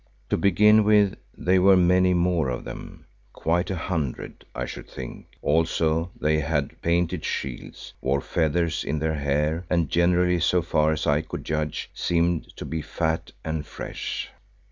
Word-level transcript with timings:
To 0.31 0.35
begin 0.37 0.83
with, 0.83 1.15
there 1.37 1.61
were 1.61 1.77
many 1.77 2.15
more 2.15 2.49
of 2.49 2.63
them, 2.63 3.05
quite 3.33 3.69
a 3.69 3.75
hundred, 3.75 4.43
I 4.55 4.65
should 4.65 4.89
think, 4.89 5.27
also 5.43 6.09
they 6.19 6.39
had 6.39 6.81
painted 6.81 7.23
shields, 7.23 7.93
wore 8.01 8.19
feathers 8.19 8.83
in 8.83 8.97
their 8.97 9.13
hair, 9.13 9.63
and 9.69 9.91
generally 9.91 10.39
so 10.39 10.63
far 10.63 10.91
as 10.91 11.05
I 11.05 11.21
could 11.21 11.43
judge, 11.45 11.91
seemed 11.93 12.47
to 12.57 12.65
be 12.65 12.81
fat 12.81 13.31
and 13.45 13.63
fresh. 13.63 14.31